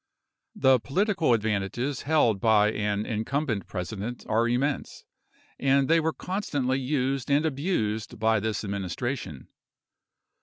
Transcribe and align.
The 0.55 0.79
political 0.79 1.31
advantages 1.35 2.01
held 2.09 2.39
by 2.41 2.71
an 2.71 3.05
incumbent 3.05 3.67
President 3.67 4.25
are 4.27 4.49
immense, 4.49 5.03
and 5.59 5.87
they 5.87 5.99
were 5.99 6.11
constantly 6.11 6.79
used 6.79 7.29
and 7.29 7.45
abused 7.45 8.17
by 8.17 8.39
this 8.39 8.63
administration. 8.63 9.47